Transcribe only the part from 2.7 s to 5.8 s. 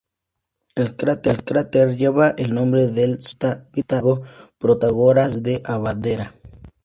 del sofista griego Protágoras de